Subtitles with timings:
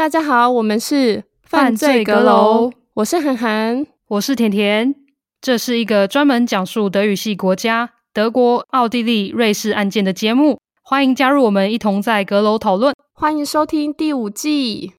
[0.00, 4.94] 大家好，我们是犯罪阁楼，我是涵涵，我是甜甜。
[5.42, 12.94] 这是一个专门讲述德语系国家德国、奥地利、瑞士案件的节目，欢迎加入我们一同在阁楼讨论。
[13.12, 14.94] 欢迎收听第五季。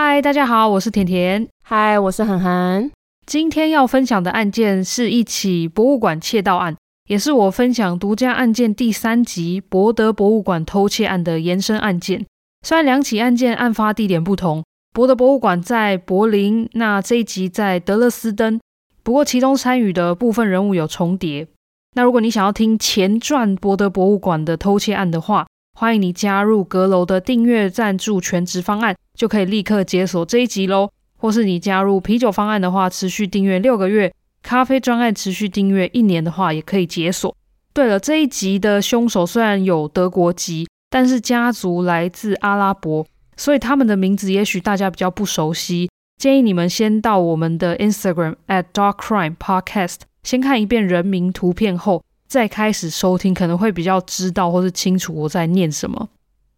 [0.00, 1.48] 嗨，大家好，我是甜甜。
[1.64, 2.88] 嗨，我是涵涵。
[3.26, 6.76] 今天要分享的案件是一起博物馆窃盗案，
[7.08, 12.24] 也是我分享独家案件第三集博德博物馆偷窃案的延伸案件。
[12.64, 14.62] 虽然两起案件案发地点不同，
[14.94, 18.60] 博德博物馆在柏林，那这一集在德勒斯登，
[19.02, 21.48] 不过其中参与的部分人物有重叠。
[21.96, 25.48] 那如果你想要听前传博德博物馆的偷窃案的话，
[25.80, 30.90] 欢迎你加入阁楼的订阅赞助全职方案，就可以立刻解锁这一集喽。
[31.18, 34.10] 或是你加入啤酒方案的话，持续订阅六个月；
[34.42, 37.32] 咖啡专案持续订阅一年的话，也可以解锁。
[37.72, 45.88] 对了，这一集的凶手虽然有德国籍，但是家族来自阿拉伯，所以他们的名字也许大家比较不熟悉。
[46.20, 52.02] 建议你们先到我们的 Instagram at Dark Crime Podcast，先看一遍人名图片后。
[52.28, 56.08] 再开始收听，可能会比较知道或是清楚我在念什么。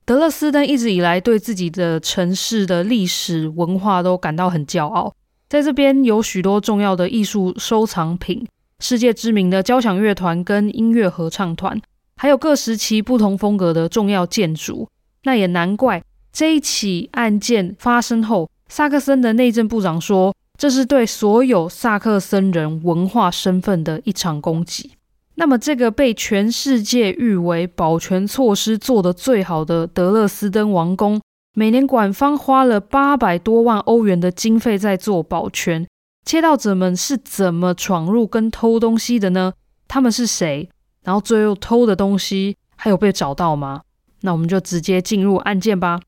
[0.05, 5.15] 德勒斯登一直以来对自己的城市的历史文化都感到很骄傲，
[5.48, 8.45] 在这边有许多重要的艺术收藏品、
[8.81, 11.81] 世界知名的交响乐团跟音乐合唱团，
[12.17, 14.89] 还有各时期不同风格的重要建筑。
[15.23, 24.91] 那也难怪这一起案件发生后，萨克森的内政部长说，这是对所有萨克森人文化身份的一场攻击。
[25.41, 31.19] 那么，这个被全世界誉为保全措施做得最好的德勒斯登王宫，
[31.55, 35.86] 每年馆方花了八百多万欧元的经费在做保全。
[36.27, 39.55] 窃盗者们是怎么闯入跟偷东西的呢？
[39.89, 40.68] 他们是谁？
[41.05, 43.80] 然后最后偷的东西还有被找到吗？
[44.20, 46.02] 那我们就直接进入案件吧。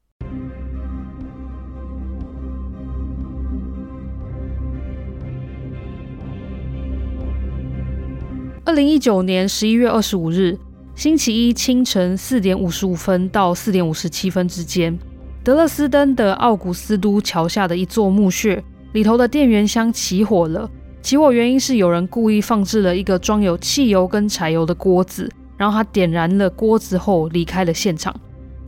[8.64, 10.56] 二零一九年十一月二十五日，
[10.94, 14.96] 星期一清晨四点五十五分到四点五十七分之间，
[15.42, 18.62] 德勒斯登的奥古斯都桥下的一座墓穴
[18.92, 20.70] 里头的电源箱起火了。
[21.02, 28.14] 起火原因是有人故意放置了一个装有汽油跟柴油的锅子，然后他点燃了锅子后离开了现场。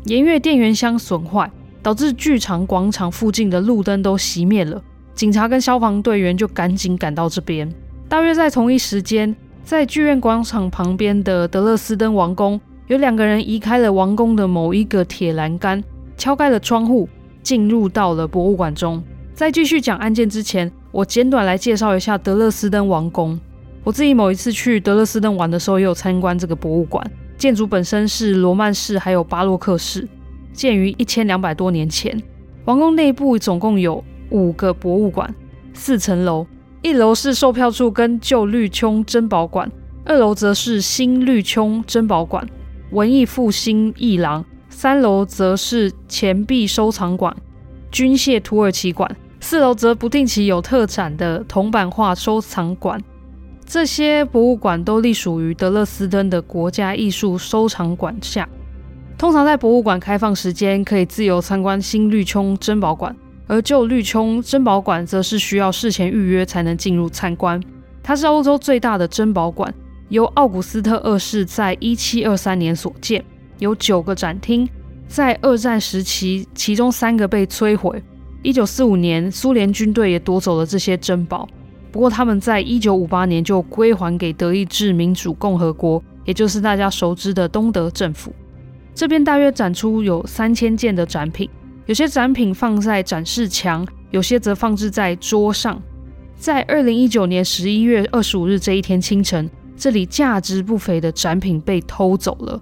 [0.06, 1.48] 盐月电源箱损坏，
[1.84, 4.82] 导致剧场广场附近的路灯都熄灭了。
[5.14, 7.72] 警察跟消防队员就赶紧赶到这边。
[8.08, 9.34] 大约在同一时间。
[9.64, 15.82] 在剧院广场旁边的德勒斯登王宫，有两个人移开了王宫的某一个铁栏杆，
[16.18, 17.08] 敲开了窗户，
[17.42, 19.02] 进入到了博物馆中。
[19.32, 23.40] 在继续讲案件之前，我简短来介绍一下德勒斯登王宫。
[23.82, 27.02] 我自己某一次去德勒斯登玩的时候，也有参观这个博物馆。
[27.38, 30.06] 建筑本身是罗曼式还有巴洛克式，
[30.52, 32.22] 建于一千两百多年前。
[32.66, 35.34] 王宫内部总共有五个博物馆，
[35.72, 36.46] 四层楼。
[36.84, 39.72] 一楼是售票处跟旧绿穹珍宝馆，
[40.04, 42.46] 二楼则是新绿穹珍宝馆、
[42.90, 47.34] 文艺复兴艺廊，三楼则是钱币收藏馆、
[47.90, 53.02] 军械土耳其馆，四楼则不定期有特展的铜版画收藏馆。
[53.64, 58.46] 这些博物馆都隶属于德勒斯登的国家艺术收藏馆下。
[59.16, 63.16] 通常在博物馆开放时间，可以自由参观新绿穹珍宝馆。
[63.46, 67.60] 而旧绿穹珍宝馆则是需要事前预约才能进入参观。
[68.02, 69.72] 它是欧洲最大的珍宝馆，
[70.08, 73.24] 由奥古斯特二世在一七二三年所建，
[73.58, 74.68] 有九个展厅。
[75.06, 78.02] 在二战时期，其中三个被摧毁。
[78.42, 81.48] 一九四五年，苏联军队也夺走了这些珍宝。
[81.92, 88.34] 不过，他们在一九五八年就归还给德意志民主共和国，也就是大家熟知的东德政府。
[88.94, 91.48] 这边大约展出有三千件的展品。
[91.86, 95.80] 有些展品放在展示墙，有些则放置在桌上。
[96.34, 102.58] 在二零一九年十一月二十五日这一天清晨，这里价值不菲的展品被偷走了。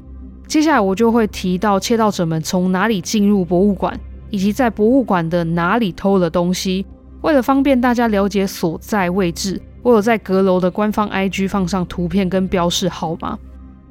[0.49, 3.99] 接下来我就会提到窃盗者们从哪里进入博物馆，
[4.31, 6.85] 以及在博物馆的哪里偷了东西。
[7.21, 13.39] 为了方便大家了解所在位置，我有在阁楼的官方 IG 放上图片跟标示号码。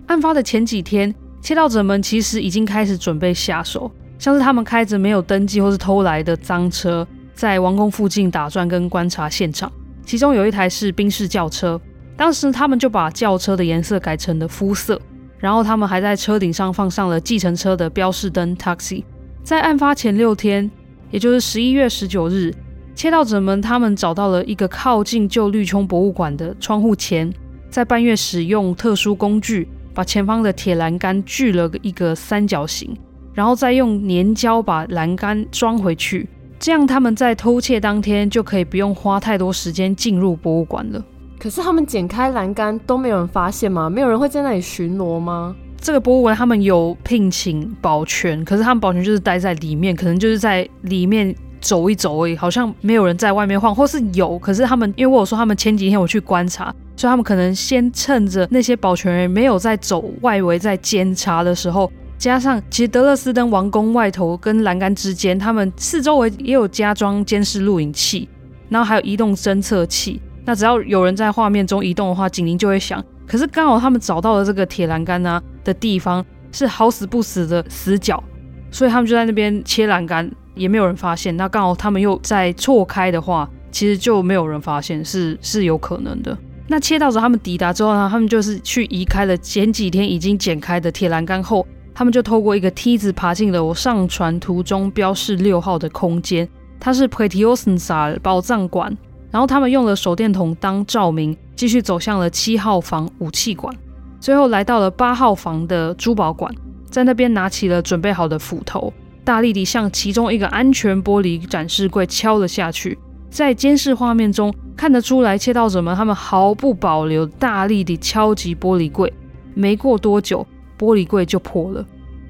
[0.08, 3.90] 案发的前几天，窃盗者们其实已经开始准备下手。
[4.22, 9.72] 像是他们开着没有登记或是偷来的赃车，在王宫附近打转跟观察现场。
[10.06, 11.82] 其中有一台是宾士轿车，
[12.16, 15.02] 当时他们就把轿车的颜色改成了肤色，
[15.40, 19.04] 然后他们还在车顶上放上了计程车的标示灯 taxi。
[19.44, 20.70] 在案发前六天，
[21.10, 22.54] 也就是十一月十九日，
[22.94, 27.34] 窃盗者们他们找到了一个靠近旧绿穹博物馆的窗户前，
[27.72, 32.96] 在半夜使用特殊工具把前方的铁栏杆锯了一个三角形，
[33.34, 36.28] 然后再用粘胶把栏杆装回去。
[36.60, 41.04] 这样他们在偷窃当天就可以不用花太多时间进入博物馆了。
[41.40, 43.90] 可是他们剪开栏杆都没有人发现吗？
[43.90, 45.56] 没有人会在那里巡逻吗？
[45.80, 61.92] 这个博物馆他们有聘请保全，可是他们保全就是待在里面，可能就是在里面走一走而已，好像没有人在外面晃，或是有，可是他们因为我有说他们前几天我去观察，所以他们可能先趁着那些保全人没有在走外围在监察的时候。
[62.22, 68.30] 加上，其实德勒斯登王宫外头跟栏杆之间，他们四周围也有加装监视录影器，
[68.70, 70.22] 然后还有移动侦测器。
[70.46, 73.04] 那只要有人在画面中移动的话，警铃就会响。
[73.26, 78.24] 可是刚好他们找到了这个铁栏杆啊的地方是好死不死的死角，
[78.70, 81.36] 所以他们就在那边切栏杆，也没有人发现。
[81.36, 86.38] 那刚好他们又在错开的话，其实就没有人发现，是是有可能的。
[86.68, 91.66] 那窃盗者他们抵达之后呢，他们就是去移开了前几天已经剪开的铁栏杆后。
[91.94, 96.48] 他们就透过一个梯子爬进了我上传图中标示六号的空间，
[96.80, 98.98] 它是 Pretiostensaal 宝藏馆。
[99.30, 103.74] 然后他们用了手电筒当照明，继续走向了七号房武器馆，
[104.20, 106.54] 最后来到了八号房的珠宝馆，
[106.90, 108.92] 在那边拿起了准备好的斧头，
[109.24, 113.00] 大力地向其中一个安全玻璃展示柜敲了下去。
[113.30, 119.14] 在监视画面中看得出来，窃盗者们他们毫不保留大力地敲击玻璃柜，
[119.54, 120.46] 没过多久。
[120.82, 121.86] 玻璃柜就破了，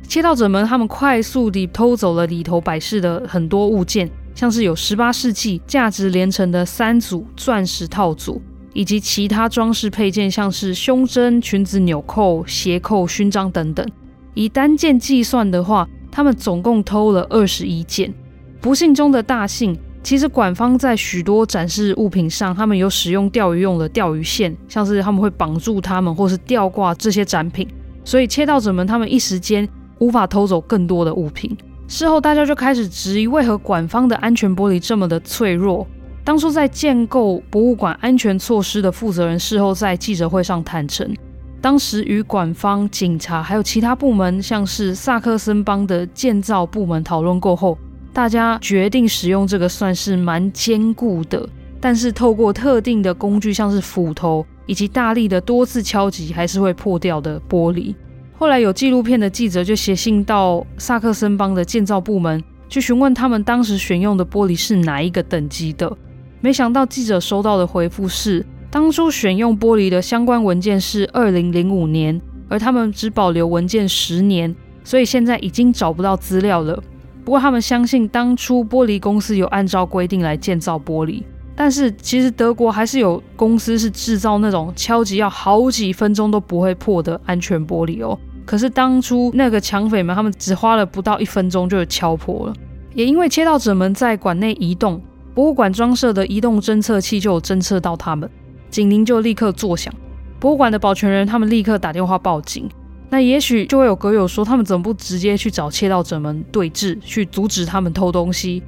[0.05, 8.41] 窃盗者们他们快速地偷走了里头摆饰的很多物件，像是有十八世纪价值连城的三组钻石套组，
[8.73, 13.87] 以及其他装饰配件，像是胸针、裙子纽扣、鞋扣、勋章等等。
[14.33, 18.13] 以单件计算的话，他们总共偷了二十一件。
[18.59, 27.67] 不幸中的大幸，其实馆方在许多展示物品上，他们有使用钓鱼用的钓鱼线，像是他们会绑住他们，或是吊挂这些展品。
[28.03, 29.67] 所以窃盗者们他们一时间
[29.99, 31.55] 无法偷走更多的物品。
[31.87, 35.85] 事后大家就开始质疑，为何馆方的安全玻璃这么的脆弱？
[36.23, 41.13] 当初在建构博物馆安全措施的负责人事后在记者会上坦承，
[41.59, 47.77] 当时与馆方、警察还有其他部门，像是萨克森邦的建造部门讨论过后，
[48.13, 51.47] 大家决定使用这个算是蛮坚固的，
[51.79, 54.45] 但是透过特定的工具，像是斧头。
[54.65, 57.93] 以及大力的多次敲击还是会破掉的玻璃。
[58.33, 65.95] 后来有纪录片的记者就写信到萨克森邦的建造部门，去询问他们当时选用的玻璃是哪一个等级的。
[66.39, 72.19] 没想到记者收到的回复是，当初选用玻璃的相关文件是二零零五年，
[72.49, 76.81] 而他们只保留文件十年，所以现在已经找不到资料了。
[77.23, 81.21] 不过他们相信当初玻璃公司有按照规定来建造玻璃。
[81.61, 88.17] 但是其实德国还是有公司是制造那种敲击要好几分钟都不会破的安全玻璃哦。
[88.47, 92.53] 可是当初那个抢匪们，他们只花了不到一分钟就敲破了。
[92.95, 94.99] 也因为窃盗者们在馆内移动，
[95.35, 98.27] 博物馆装设的移动侦测器就有侦测到他们，
[98.71, 99.93] 警铃就立刻作响。
[100.39, 102.67] 博物馆的保全人他们立刻打电话报警。
[103.11, 108.63] 那也许就会有阁友说，他们怎么不直接去找窃盗者们对峙，去阻止他们偷东西？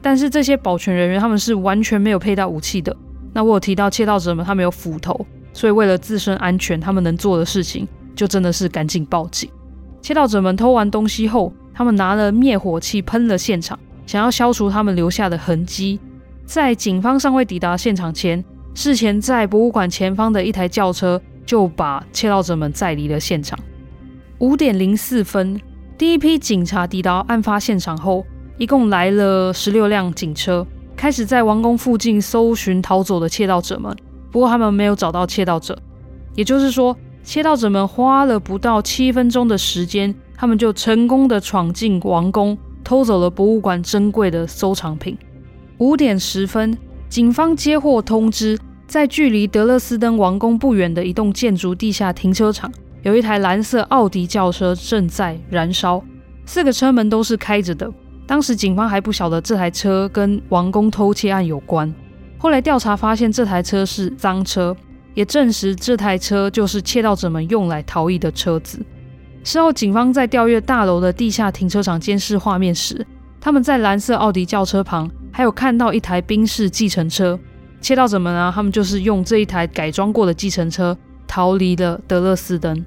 [0.00, 2.96] 但是这些保全人员他们是完全没有佩戴武器的。
[3.34, 9.50] 那我有提到窃盗者们他们有斧头，所以为了自身安全，他们能做的事情就真的是赶紧报警。
[10.00, 16.00] 窃盗者们偷完东西后，他们拿了灭火器喷了现场，想要消除他们留下的痕迹。
[16.46, 18.42] 在警方尚未抵达现场前，
[18.74, 23.58] 事前在博物馆前方的一台轿车就把窃盗者们载离了现场。
[24.38, 25.60] 五点零四分，
[25.98, 28.24] 第一批警察抵达案发现场后。
[28.58, 33.96] 一共来了十六辆警车，开始在王宫附近搜寻逃走的窃盗者们。
[34.32, 35.78] 不过他们没有找到窃盗者，
[36.34, 45.16] 也就是说，窃盗者们花了不到七分钟的时间，他们就成功的闯进王宫，偷走了博物馆珍贵的收藏品。
[45.78, 46.76] 五点十分，
[47.08, 52.72] 警方接获通知，在距离德勒斯登王宫不远的一栋建筑地下停车场，
[53.02, 56.02] 有一台蓝色奥迪轿车正在燃烧，
[56.44, 57.88] 四个车门都是开着的。
[58.28, 61.90] 当时警方还不晓得这台车跟王宫偷窃案有关，
[62.36, 64.76] 后来调查发现这台车是赃车，
[65.14, 68.84] 也证实这台车就是窃盗者们用来逃逸的车子。
[69.42, 73.06] 事后，警方在调阅大楼的地下停车场监视画面时，
[73.40, 77.40] 他们在蓝色奥迪轿车旁还有看到一台宾士计程车。
[77.80, 80.94] 窃盗者们啊，他们就是用这一台改装过的计程车
[81.26, 82.84] 逃离了德勒斯登。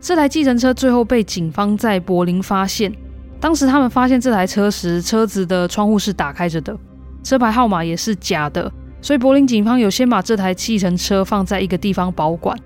[0.00, 2.94] 这台计程车最后被警方在柏林发现。
[3.40, 6.76] 当时他们发现这台车时，车子的窗户是打开着的，
[7.22, 8.70] 车牌号码也是假的，
[9.00, 12.56] 所以柏林警方有先把这台计程车放在一个地方保管。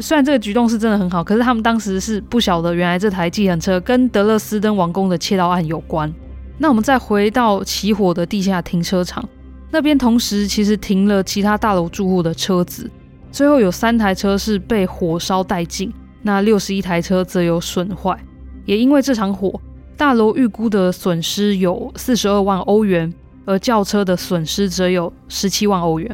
[0.00, 6.12] 虽然这个举动是真的很好，可是他们当时是不晓得原来这台计程车跟德勒斯登王宫的窃盗案有关。
[6.58, 9.28] 那我们再回到起火的地下停车场，
[9.72, 12.88] 那边同时其实停了其他大楼住户的车子，
[13.32, 18.16] 最后有三台车是被火烧殆尽，那六十一台车则有损坏。
[18.66, 19.60] 也因为这场火，
[20.00, 23.12] 大楼预估的损失有四十二万欧元，
[23.44, 26.10] 而轿车的损失则有十七万欧元。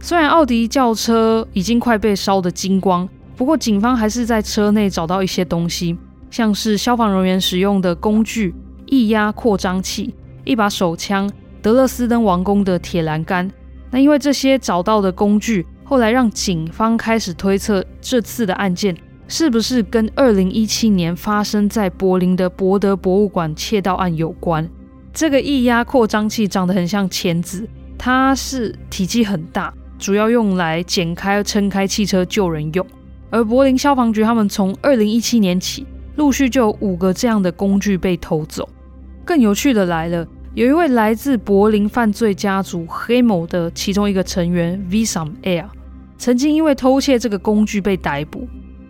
[0.00, 5.96] 虽然奥迪轿车已经快被烧得精光，不过警方还是在车内找到一些东西，
[6.28, 8.52] 像是消防人员使用的工具、
[8.86, 11.30] 液压扩张器、一把手枪、
[11.62, 13.48] 德勒斯登王宫的铁栏杆。
[13.92, 18.96] 那因为这些找到的工具，后来让警方开始推测这次的案件。
[19.26, 24.68] 是不是跟二零一七年发生在柏林的博德博物馆窃盗案有关？
[25.12, 27.66] 这个液压扩张器长得很像钳子，
[27.96, 32.86] 它是体积很大，主要用来剪开、撑开汽车救人用。
[33.30, 38.68] 而柏林消防局他们从二零一七年起，陆续就有五个这样的工具被偷走。
[39.24, 45.66] 更有趣的来了，有一位来自柏林犯罪家族黑某的其中一个成员 Visam Air，
[46.18, 48.46] 曾经因为偷窃这个工具被逮捕。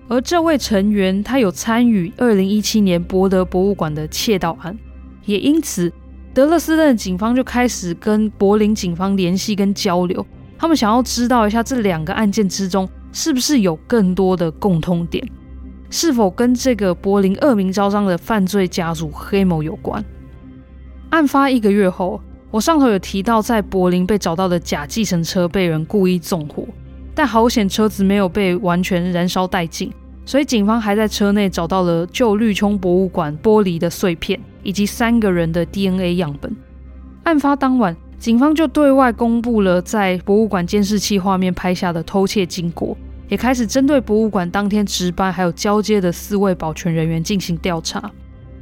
[0.08, 4.78] 而这位成员，他有参与2017年博德博物馆的窃盗案，
[5.24, 5.90] 也因此，
[6.34, 10.24] 德勒斯顿警方就开始跟柏林警方联系跟交流，
[10.58, 15.26] 他们想要知道一下这两个案件之中是不是有更多的共通点，
[15.88, 20.04] 是否跟这个柏林恶名昭彰的犯罪家族黑某有关。
[21.10, 22.20] 案发一个月后，
[22.50, 26.66] 我上头有提到，在柏林被找到的假计程车被人故意纵火。
[27.14, 29.92] 但好险，车子没有被完全燃烧殆尽，
[30.26, 36.54] 所以警方还在车内找到了旧绿穹博物馆玻璃的碎片，以及三个人的 DNA 样本。
[37.22, 42.96] 案发当晚，警方就对外公布了在博物馆监视器画面拍下的偷窃经过，
[43.28, 48.10] 也开始针对博物馆当天值班还有交接的四位保全人员进行调查。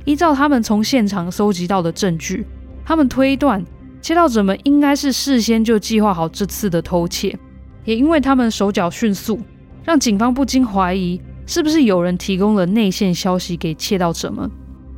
[0.04, 2.47] 依照他们从现场搜集到的证据，
[2.85, 3.64] 他们推断
[4.02, 7.38] 窃盗者们应该是事先就计划好这次的偷窃。
[7.84, 9.40] 也因为他们手脚迅速，
[9.84, 14.50] 让警方不禁怀疑是不是有人提供了内线消息给窃盗者们。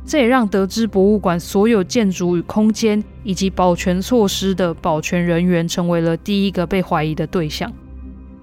[0.07, 7.73] 这也让得知博物馆所有建筑与空间以及保全措施的保全人员成为了第一个被怀疑的对象。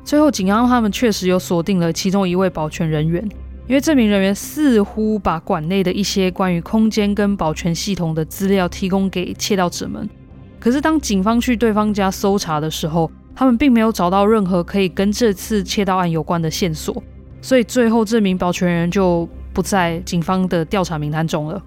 [0.04, 3.22] 最后，警方他们确实有锁定了其中一位保全人员，
[3.68, 10.10] 因为这名人员似乎把馆内的一些关于空间跟保全系统的资料提供给窃盗者们。
[10.58, 17.02] 可是，当警方去对方家搜查的时候，他们并没有找到任何可以跟这次窃盗案有关的线索，
[17.40, 21.62] 所以最后这名保全人就不在警方的调查名单中了。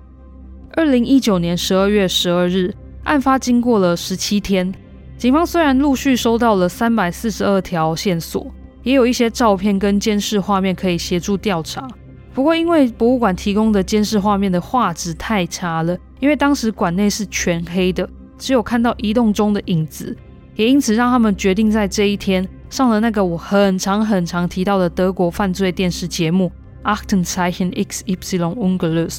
[0.74, 4.74] 二零一九年十二月十二日，案发经过了十七天，
[5.18, 8.46] 警方虽然陆续收到了三百四十二条线索，
[8.84, 11.88] 也有一些照片跟监视画面可以协助调查，
[12.34, 18.08] 不过因为博物馆提供的监视画面的画质太差了，因为当时馆内是全黑的，
[18.38, 20.16] 只有看到移动中的影子。
[20.56, 26.52] 也因此让他们决定在这一天上了那个我很常很常提到的德国犯罪电视节目
[26.96, 29.10] 《Aktenzeichen XY Ungelöst》。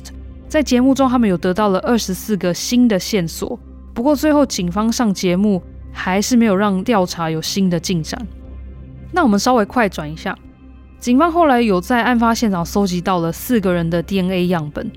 [0.49, 3.59] 在节目中，他们有得到了二十四个新的线索。
[3.93, 5.62] 不过最后警方上节目
[5.93, 8.26] 还是没有让调查有新的进展。
[9.12, 10.37] 那我们稍微快转一下，
[10.99, 14.90] 警方后来有在案发现场搜集到了四个人的 DNA 样本，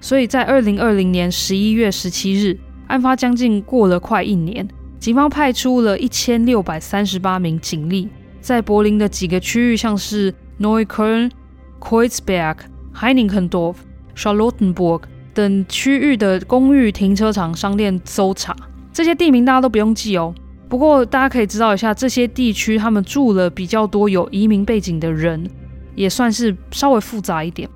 [0.00, 4.66] 所以在二零二零年十一月十七日，案发将近过了快一年。
[5.06, 8.08] 警方派出了一千六百三十八名警力，
[8.40, 11.30] 在柏林的几个区域，像是 Neukölln、
[11.78, 12.56] Kreuzberg、
[12.92, 13.76] Heininkendorf、
[14.16, 18.56] Charlottenburg 等区域的公寓、停车场、商店搜查。
[18.92, 20.34] 这些地名大家都不用记哦。
[20.68, 25.48] 不过大家可以知道一下，这些地区他们住了比较多有移民背景的人，
[25.94, 27.70] 也算是稍微复杂一点。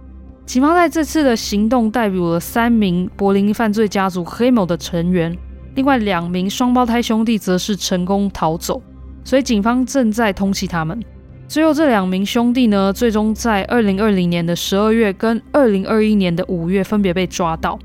[0.45, 5.39] 警方在这次的行动逮捕了三名柏林犯罪家族黑某的成员。
[5.75, 8.83] 另外两名双胞胎兄弟则是成功逃走，
[9.25, 11.03] 所以警方正在通缉他们。
[11.47, 17.79] 最后这两名兄弟呢，最终在二零二零年的十二月跟二零二一年的五月分别被抓到。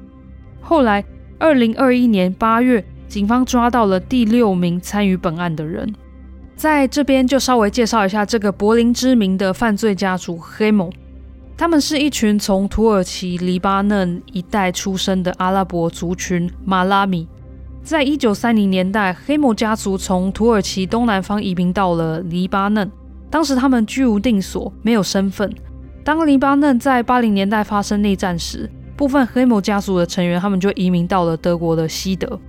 [0.61, 1.03] 后来
[1.39, 5.93] 二零二一年八月，警方抓到了第六名参与本案的人。
[6.55, 10.89] 在这边就稍微介绍一下这个柏林知名的犯罪家族黑某，
[11.57, 17.27] 他们是一群从土耳其、黎巴嫩一带出生的阿拉伯族群马拉米。
[17.85, 22.91] 在一九三零年代，黑某家族从土耳其东南方移民到了黎巴嫩。
[23.29, 25.53] 当时他们居无定所，没有身份。
[26.03, 32.39] 当黎巴嫩在八零年代发生内战时，部分黑姆家族的成员他们就移民到了德国的西德。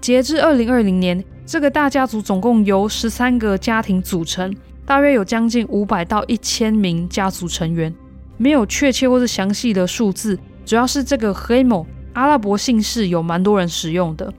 [0.00, 7.92] 截至二零二零年，这个大家族总共由十三个家庭组成，大约有将近五百到一千名家族成员，
[8.36, 14.32] 没有确切或是详细的数字，主要是这个黑姆阿拉伯姓氏有蛮多人使用的。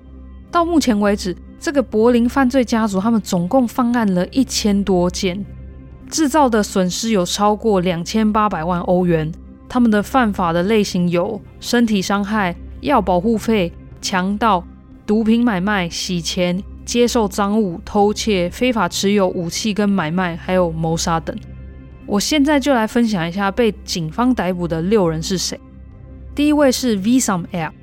[0.49, 5.45] 到目前为止，这个柏林犯罪家族他们总共犯案了一千多件，
[6.09, 9.31] 制造的损失有超过两千八百万欧元。
[9.69, 14.65] 他们的犯法的类型有身体伤害、要保护费、强盗、
[15.05, 21.35] 毒品买卖、洗钱、接受赃物、偷窃、非法持有武器跟买卖，还有谋杀等。
[22.05, 25.59] 我现在就来分享一下被警方逮捕的六人是谁。
[26.33, 27.73] 第一位是 Visam L，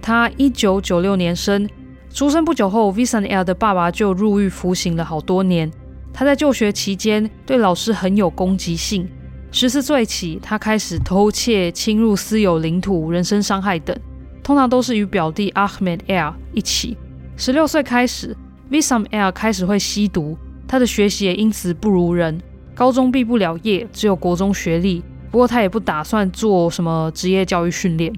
[0.00, 1.68] 他一九九六年生。
[2.12, 5.70] 出生不久后，Wissam R 的爸爸就入狱服刑了好多年。
[6.12, 9.08] 他在就学期间对老师很有攻击性。
[9.50, 13.96] 十四岁起，他开始偷窃、侵入私有领土、人身伤害等，
[14.42, 16.98] 通常都是与表弟 Ahmed R 一起。
[17.38, 18.36] 十六岁开始
[18.70, 20.36] ，Wissam R 开始会吸毒，
[20.68, 22.38] 他的学习也因此不如人，
[22.74, 25.02] 高中毕不了业，只有国中学历。
[25.30, 28.14] 不过他也不打算做什么职业教育训练。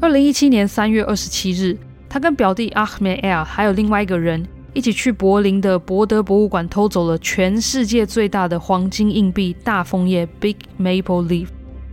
[0.00, 1.78] 二零一七年三月二十七日。
[2.14, 11.48] 他跟表弟 Ahmed R 还有另外一个人一起去柏林的博德博物馆偷走了全世界最大的黄金硬币大枫叶 Big Maple Leaf。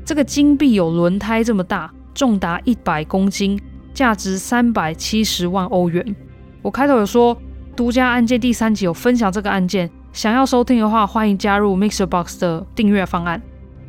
[0.06, 3.60] 这个金币有轮胎这么大，重达一百公斤，
[3.96, 6.16] 价值三百七十万欧元。
[6.62, 7.36] 我开头有说
[7.76, 13.42] 独家案件第三集有分享这个案件，想要收听的话，欢迎加入 MixerBox 的订阅方案。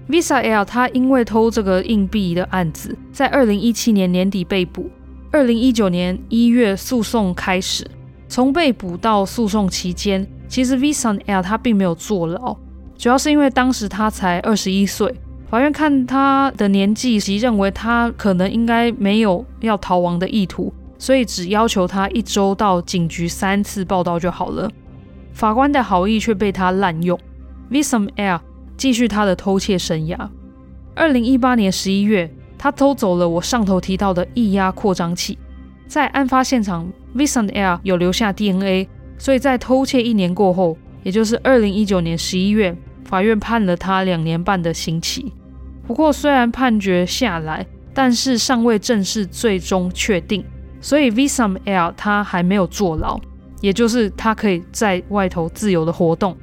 [0.08, 4.88] Visa L 他因为偷这个硬币的案子，在二零一七年年底被捕。
[5.32, 7.90] 二零一九年一月，诉讼开始。
[8.28, 12.54] 从被捕到诉讼期间，其实 Wissam R 他并没有坐牢，
[12.98, 15.14] 主要是因为当时他才二十一岁。
[15.48, 24.70] 法院看他的年纪，及认为他可能应该没有要逃亡的意图，所以只要求他一周到警局三次报到就好了。
[25.32, 27.18] 法官的好意却被他滥用
[27.70, 28.38] ，Wissam R
[28.76, 30.28] 继续他的偷窃生涯。
[30.94, 32.30] 二零一八年十一月。
[32.62, 35.36] 他偷走了我上头提到的液压扩张器，
[35.88, 38.86] 在案发现场，Wissam R 有留下 DNA，
[39.18, 42.72] 所以在偷窃一年过后，也就是二零一九年十一月，
[43.04, 45.32] 法院判了他两年半的刑期。
[45.88, 50.44] 不过，虽然判决下来，但是尚未正式最终确定，
[50.80, 53.20] 所以 Wissam R 他还没有坐牢，
[53.60, 56.36] 也就是他可以在外头自由的活动。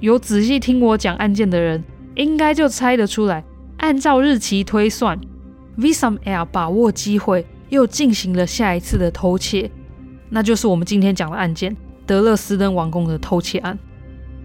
[0.00, 1.82] 有仔细听我讲案件的人，
[2.16, 3.42] 应该就猜得出来，
[3.78, 5.18] 按照日期推算。
[5.78, 9.70] Wissam R 把握机会，又进行了下一次的偷窃，
[10.30, 13.78] 那就是我们今天讲的案件——德勒斯登王宫的偷窃案。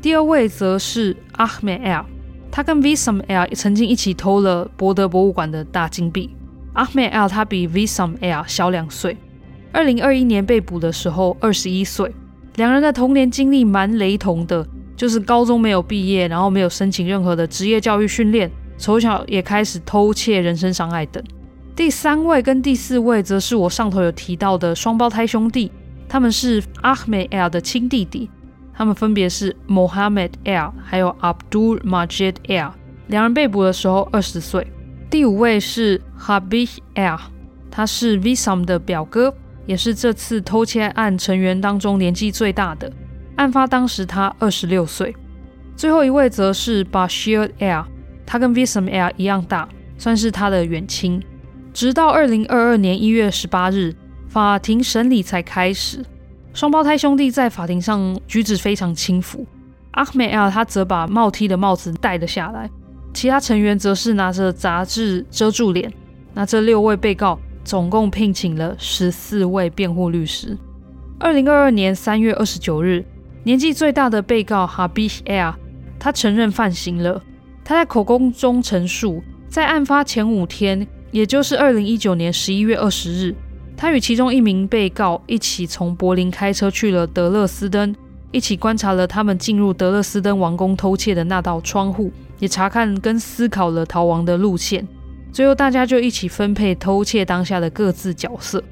[0.02, 2.06] 第二位则是 Ahmed R，
[2.50, 6.36] 他跟 Wissam R 曾经一起偷了博德博物馆的大金币。
[6.74, 9.18] Ahmed R 他比 Wissam R 小两岁，
[9.72, 12.12] 二零二一年被捕的时候二十一岁。
[12.56, 18.50] 两人的童年经历蛮雷同的，就是高中没有毕业，然后没有申请任何的职业教育训练。
[18.80, 21.22] 从小也开始偷窃、人身伤害等。
[21.76, 25.70] 第三位跟第四位则是我上头有提到的双胞胎兄弟，
[26.08, 28.30] 他们是 Ahmed L 的亲弟弟，
[28.74, 32.72] 他们分别是 Mohammed L 还有 Abdul Majid L，。
[33.08, 34.66] 两人被捕的时候二十岁。
[35.10, 37.20] 第五位是 Habib L，
[37.70, 39.34] 他是 Visam 的表哥，
[39.66, 42.92] 也是这次偷窃案成员当中年纪最大的。
[43.36, 45.16] 案发当时他二十六岁。
[45.76, 47.86] 最后一位则是 Bashir L，。
[48.30, 51.20] 他跟 Wissam R 一样大，算是他的远亲。
[51.74, 53.96] 直到二零二二年一月十八日，
[54.28, 56.06] 法庭审理才开始。
[56.54, 59.48] 双胞胎兄弟在法庭上举止非常轻浮。
[59.94, 62.70] Ahmed L 他则把帽 T 的帽子戴了下来，
[63.16, 65.92] 其他成员则是拿着杂志遮住脸。
[66.36, 70.56] 那这六位被告总共聘请了十四位辩护律师。
[71.20, 73.04] 二零二二年三月二十九日，
[73.44, 75.56] 年纪最大的被告 Habib R
[75.98, 77.24] 他承认犯行了。
[77.70, 83.36] 他在口供中陈述，在案发前五天，也就是二零一九年十一月二十日，
[83.78, 87.96] 他与其中一名被告一起从柏林开车去了德勒斯登，
[88.32, 94.88] 一起观察了他们进入德勒斯登王宫偷窃的那道窗户，也查看跟思考了逃亡的路线。
[95.32, 98.64] 最后，大家就一起分配偷窃当下的各自角色。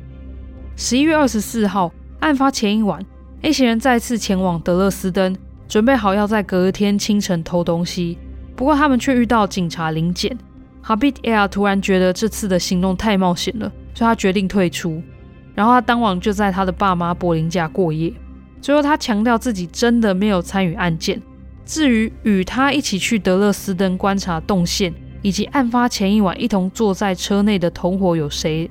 [0.75, 2.99] 十一月二十四号，案发前一晚
[3.43, 8.17] ，A 嫌人再次前往德勒斯登，准备好要在隔天清晨偷东西。
[8.57, 10.37] 不过他们却遇到警察临检
[10.83, 15.01] ，Habib R 突然觉得这次的行动太冒险了，所以他决定退出。
[15.53, 18.11] 然后他当晚就在他的爸妈柏林家过夜。
[18.59, 21.21] 最后他强调自己真的没有参与案件。
[21.65, 28.69] 至于与他一起去德勒斯登观察动线，以及案发前一晚一同坐在车内的同伙有谁，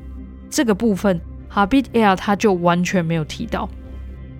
[0.51, 1.21] 这个部分
[1.53, 3.69] Habib Air 他就完全没有提到。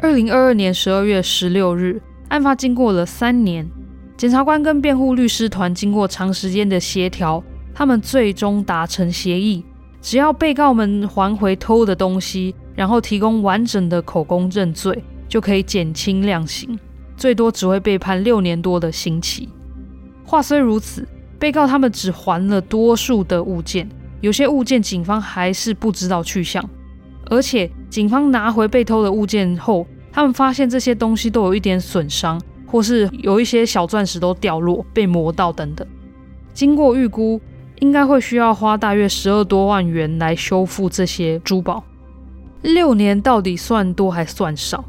[0.01, 3.69] 二零二二年十二月十六日，案发经过了三年，
[4.17, 7.43] 检察官跟辩护律师团经过长时间的协调，
[7.75, 9.63] 他们最终达成协议，
[10.01, 16.79] 只要被告们还回偷的东西，然后提供完整的口供认罪，就可以减轻量刑，
[17.15, 19.51] 最多只会被判六年多的刑期。
[20.25, 21.07] 话虽如此，
[21.39, 23.87] 被告他们只还了多数的物件，
[24.23, 26.67] 有些物件警方还是不知道去向。
[27.29, 35.87] 而且，警方拿回被偷的物件后，他们发现这些东西都有一点损伤，或是有一些小钻石都掉落、被磨到等等。
[36.53, 37.41] 经过预估，
[37.81, 41.85] 应该会需要花大约十二多万元来修复这些珠宝。
[42.63, 44.85] 六年到底算多还算少？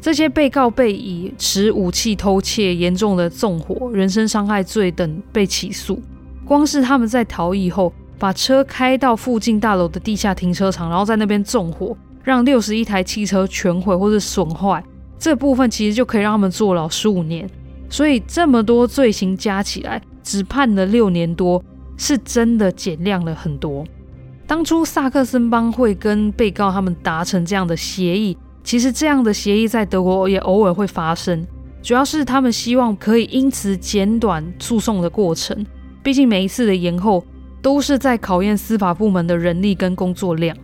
[0.00, 6.02] 这些被告被以持武器偷窃、严重的纵火、人身伤害罪等被起诉。
[6.44, 14.82] 光是他们在逃逸后，把车开到附近大楼的地下停车场，然后在那边纵火，让六十一台汽车全毁或是损坏，
[15.22, 17.48] 这部分其实就可以让他们坐牢十五年。
[17.88, 21.62] 所以这么多罪行加起来，只判了六年多，
[21.96, 23.84] 是真的减量了很多。
[24.48, 28.36] 当初萨克森帮会跟被告他们达成这样的协议。
[28.64, 31.46] 其实这样的协议在德国也偶尔会发生，
[31.80, 35.64] 主要是他们希望可以因此减短诉讼的过程。
[36.02, 37.24] 毕竟每一次的延后
[37.62, 40.56] 都是在考验司法部门的人力跟工作量。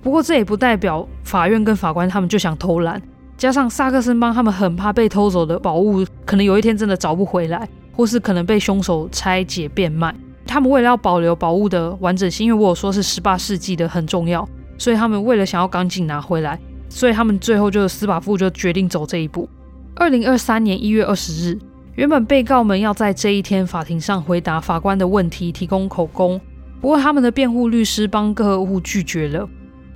[0.00, 3.02] 不过这也不代表法院跟法官他们就想偷懒。
[3.44, 10.14] 加上萨克森帮他们很怕被偷走的宝物可能有一天真的找不回来，或是可能被凶手拆解变卖。
[10.46, 16.58] 他们为了要保留宝物的完整性，因为我有说是十八世纪的很重要，所以他们为了想要赶紧拿回来。
[16.88, 19.46] 所以他们最后就司法部就决定走这一步。
[19.94, 21.58] 二零二三年一月二十日，
[21.96, 26.40] 原本被告们要在这一天法庭上回答法官的问题，提供口供。
[26.80, 29.46] 不过他们的辩护律师帮客户拒绝了。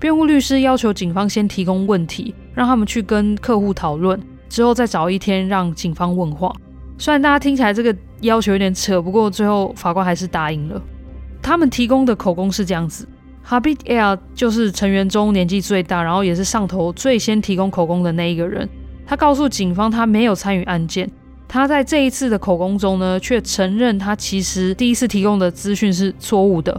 [0.00, 6.54] 辩护律师要求警方先提供问题，让他们去跟客户讨论，之后再找一天让警方问话。
[6.96, 10.80] 虽然大家听起来这个要求有点扯，不过最后法官还是答应了。
[11.42, 13.08] 他们提供的口供是这样子。
[13.46, 18.68] Habib Air 就是成员中年纪最大，然后也是上头最先提供口供的那一个人。
[19.06, 21.11] 他告诉警方，他没有参与案件。
[21.48, 26.78] 他在这一次的口供中呢，却承认他其实第一次提供的资讯是错误的。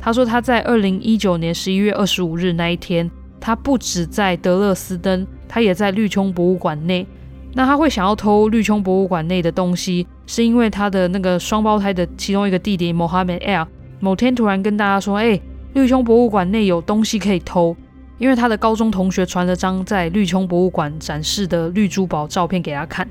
[0.00, 7.06] 他说他在二零一九年十一月二十五日那一天，他不止在德勒斯登，他也在绿穹博物馆内。
[7.54, 13.66] 那他会想要偷绿穹博物馆内的东西，是因为他的那个双胞胎的其中一个弟弟 Mohamed Air
[14.00, 15.40] 某天突然跟大家说：“哎。”
[15.74, 17.76] 绿穹博物馆内有东西可以偷，
[18.16, 23.06] 因为他的高中同学传了张在绿穹博物馆展示的绿珠宝照片给他看。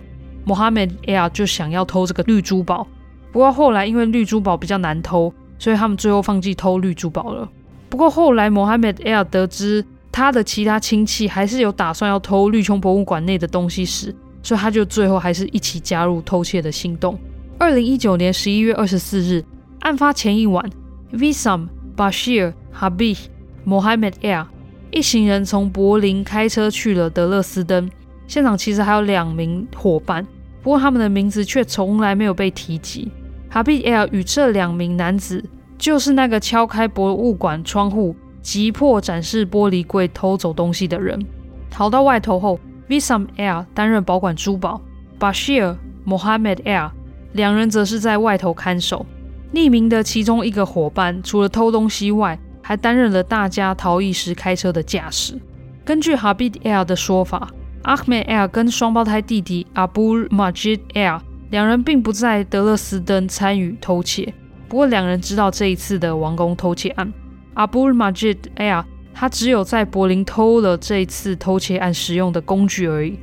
[0.46, 2.86] Mohamed Air 就想要偷这个绿珠宝，
[3.32, 7.50] 不过后来因为绿珠宝比较难偷，所以他们最后放弃偷绿珠宝了。
[7.90, 17.18] 不过后来，Mohammed Air 得知他的其他亲戚还是有打算要偷绿穹博物馆内的东西时，所以他就最后还是一起加入偷窃的行动。
[17.58, 19.44] 二零一九年十一月二十四日，
[19.80, 20.70] 案发前一晚
[21.14, 23.18] ，Visam Bashir Habib
[23.66, 24.46] Mohamed Air
[24.92, 27.90] 一行人从柏林开车去了德勒斯登，
[28.28, 30.26] 现场其实还有两名伙伴，
[30.62, 33.12] 不过他们的名字却从来没有被提及。
[33.52, 35.44] Habib Air 与这两名男子
[35.78, 41.26] 就是那个敲开博物馆窗户、击破展示玻璃柜偷走东西的人。
[41.70, 44.82] 逃到外头后，Visam Air 担任保管珠宝
[45.20, 46.92] ，Bashir、Mohammed Air
[47.34, 49.06] 两人则是在外头看守。
[49.54, 55.40] 匿名的其中一个伙伴，除了偷东西外，还担任了大家逃逸时开车的驾驶。
[55.86, 57.50] 根据 Habib Air 的说法
[57.84, 64.34] ，Ahmed Air 跟双胞胎弟弟 Abul Majid Air 两人并不在德勒斯登参与偷窃，
[64.68, 67.12] 不过两人知道这一次的王宫偷窃案。
[67.56, 68.84] Abul Majid Air
[69.14, 73.18] 他只有在柏林偷了这一次偷窃案使用的工具而已。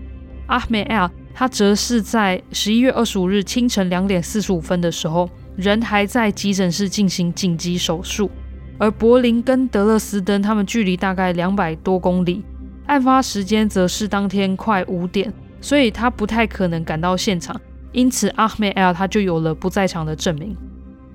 [0.48, 5.28] Ahmed Air 他则是在十一月二十五日清晨两点四十五分的时候。
[5.56, 8.28] 人还在急诊室进行紧急手术，
[8.76, 12.44] 而柏林跟德勒斯登他们距离大概两百多公里，
[12.86, 17.54] 案发时间则是当天快五点，所以他不太可能赶到现场，
[17.94, 20.54] 因此 Ahmed Al 他就有了不在场的证明。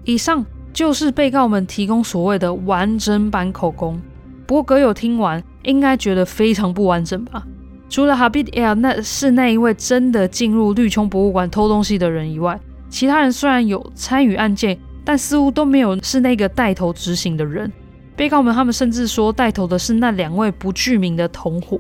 [0.06, 4.02] 以上就是被告们提供所谓的完整版口供，
[4.48, 7.46] 不过阁友听完应该觉得非常不完整吧？
[7.90, 12.60] 除了 Habib Air 那是那一位真的进入绿穹博物馆偷东西的人以外。
[12.90, 17.72] 其他人虽然有参与案件，但似乎都没有是那个带头执行的人。
[18.16, 21.80] 被告们他们甚至说带头的是那两位不具名的同伙。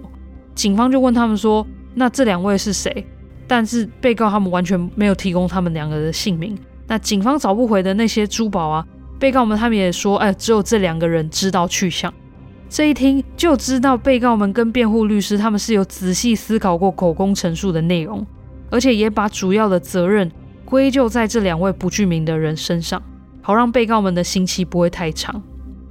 [0.55, 3.05] 警方就问他们说：“那这两位是谁？”
[3.49, 6.55] 但是被告他们完全没有提供他们两个的姓名。
[6.87, 8.85] 那警方找不回的那些珠宝啊，
[9.19, 12.13] 被告们他们也说，哎，只有这两个人知道去向。
[12.69, 18.23] 这一听就知道被告们跟辩护律师他们是有仔细思考过口供陈述的内容，
[18.69, 20.31] 而且也把主要的责任
[20.63, 23.01] 归咎在这两位不具名的人身上，
[23.41, 25.41] 好让被告们的刑期不会太长。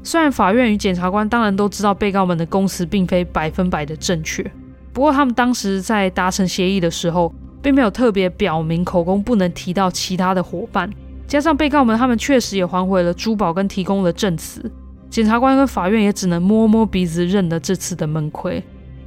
[0.05, 4.49] 虽然法院与检察官当然都知道被告们的供词并非百分百的正确，
[4.92, 10.90] 不过他们当时在达成协议的时候，并没有特别表明口供不能提到其他的伙伴。
[11.27, 14.71] 加上被告们他们确实也还回了珠宝跟提供了证词，
[15.11, 18.62] 检察官跟法院也只能摸摸鼻子认了这次的闷亏。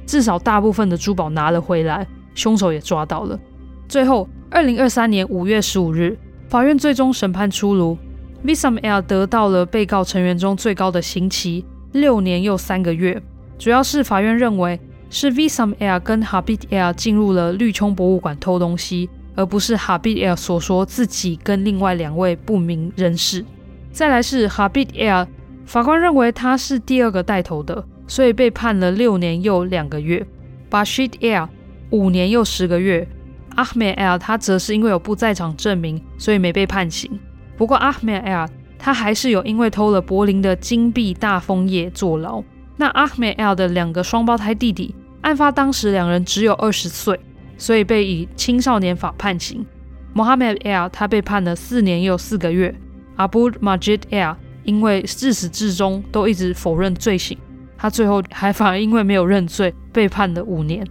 [0.06, 3.38] 至少大部分的珠宝拿了回来，凶手也抓到了。
[3.88, 6.16] 最后，二零二三年五月十五日，
[6.48, 7.96] 法院最终审判出炉。
[8.44, 13.22] Wissam Air 得到了被告成员中最高的刑期，六年又三个月。
[13.58, 14.78] 主要是法院认为
[15.14, 23.44] 是 Visam Air 跟 Habib Air 进入了绿冲博物馆偷东西，而不是 Habib Air 所说自己跟另外两位不明人士。
[23.92, 25.28] 再来是 Habib Air，
[25.66, 30.26] 法官认为他是第二个带头的，所以被判了六年又两个月。
[30.70, 31.46] Bashir Air
[31.90, 33.06] 五年又十个月。
[33.54, 37.20] Ahmed Air 他则是因为有不在场证明，所以没被判刑。
[37.58, 38.48] 不过，Ahmed L
[38.78, 42.42] 他还是有因为偷了柏林的金币大枫叶坐牢。
[42.78, 47.18] 那 Ahmed L 的两个双胞胎弟弟，案发当时两人只有二十岁，
[47.56, 49.64] 所以被以青少年法判刑。
[50.14, 52.74] Mohammed L 他被判了四年又四个月。
[53.16, 57.38] ，Abu Majid L 因为自始至终都一直否认罪行，
[57.78, 60.86] 他最后还反而因为没有认罪被判了五年。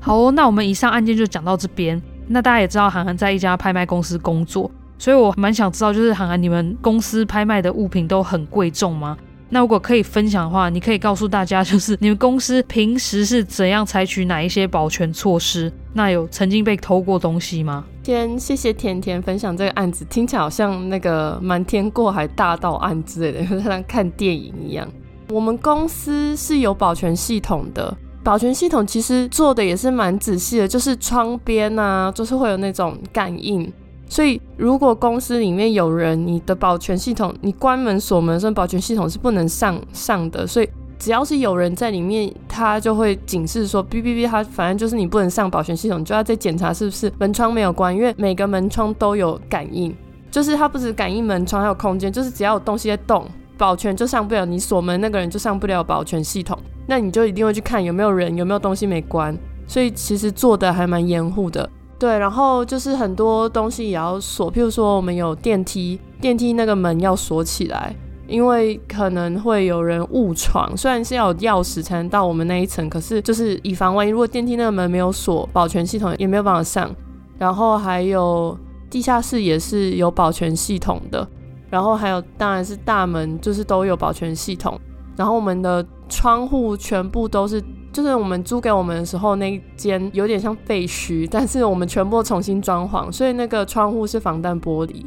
[0.00, 2.00] 好哦，那我们以上案件就讲到这边。
[2.28, 4.70] 那大家也知道，涵涵在一家拍卖公司工作。
[4.96, 9.16] 所以我蛮想知道，就是涵涵，你们公司拍卖的物品都很贵重吗？
[9.54, 15.72] 那如果可以分享的话，你可以告诉大家， 就是你们公司平时是怎样采取哪一些保全措施？
[15.92, 17.84] 那有曾经被偷过东西吗？
[18.02, 24.88] 先谢谢甜甜分享这个案子，听起来好像那个瞒天过海大盗案之类的， 像看电影一样。
[25.28, 33.72] 我们公司是有保全系统的，保全系统其实做的也是蛮仔细的，就是窗边啊，就是会有那种感应。
[34.08, 40.46] 所以，如果公司里面有人，你的保全系统，你关门锁门的时候，保全系统是不能上上的。
[40.46, 49.94] 所以，只要是有人在里面，他就会警示说，哔哔哔，他反正就是你不能上保全系统，你就要再检查是不是门窗没有关，因为每个门窗都有感应，
[50.30, 53.26] 就是它不止感应门窗，还有空间，就是只要有东西在动，
[53.58, 59.36] 保全就上不了，你锁门那个人就上不了保全系统，那你就一定会去看有没有人，有没有东西没关。
[59.66, 61.68] 所以，其实做的还蛮严酷的。
[61.98, 67.94] 对，然后就是很多东西也要锁，譬如说我们有电梯，电梯那个门要锁起来，
[68.26, 70.76] 因为可能会有人误闯。
[70.76, 76.90] 虽然是要有钥匙才能到我们那一层，可是就是以防万一，如果电梯那个门没有锁，保全系统也没有办法上。
[77.38, 78.58] 然后还有
[78.90, 81.26] 地下室也是有保全系统的，
[81.70, 84.78] 然后还有当然是大门，就是都有保全系统。
[85.16, 87.62] 然后我们的窗户全部都是。
[87.94, 95.04] 就是我们租给我们的时候，那间有点像废墟，但是我们全部重新装潢，所以那个窗户是防弹玻璃。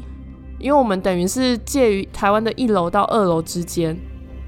[0.58, 3.94] 因为我们等于是介于台湾的一楼到二楼之间，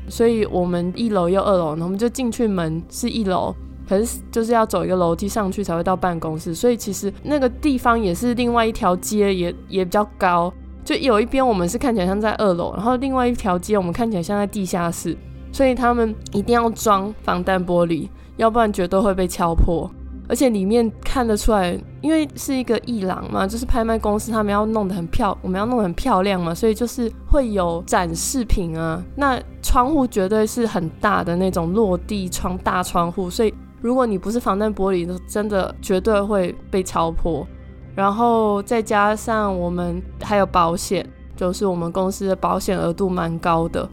[0.09, 3.55] 所以我们一楼又二楼，然后我们就进去门是一楼，
[3.87, 10.51] 可是就是要走一个楼梯上去才会到办公室，所以其实那个地方也是另外一条街，也也比较高。
[10.83, 15.15] 就有一边我们是看起来像在二楼，然后另外一条街我们看起来像在地下室，
[15.53, 18.09] 所以他们一定要装防弹玻璃。
[18.41, 19.89] 要不然绝对会被敲破，
[20.27, 29.05] 而且里面看得出来，因为是一个艺廊嘛，就是拍卖公司，他们要弄得很漂，我们要弄得很漂亮嘛，所以就是会有展示品啊。
[29.15, 37.47] 那窗户绝对是很大的那种落地窗大窗户，所以如果你不是防弹玻璃，真的绝对会被敲破。
[37.95, 43.87] 然后再加上我们还有保险，就是我们公司的保险额度蛮高的。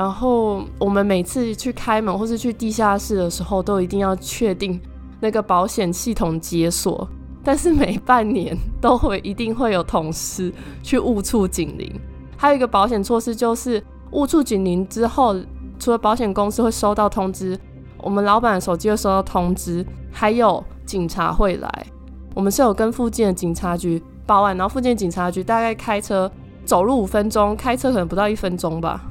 [0.00, 4.80] 然后我们每次去开门或是去地下室的时候，都一定要确定
[5.20, 7.06] 那个保险系统解锁。
[7.44, 10.50] 但是每半年都会一定会有同事
[10.82, 12.00] 去误触警铃。
[12.34, 13.82] 还有一个保险措施就是
[14.12, 15.36] 误触警铃之后，
[15.78, 17.60] 除了保险公司会收到通知，
[17.98, 21.86] 我们老板手机会收到通知，还有警察会来。
[22.34, 26.32] 我们是有跟附近的警察局报案，然后附近的警察局大概开车
[26.64, 29.04] 走路五分钟，开车可能不到一分钟吧。